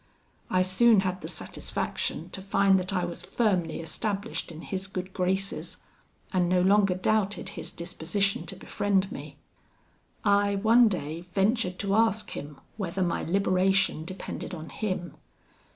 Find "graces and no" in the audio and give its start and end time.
5.13-6.59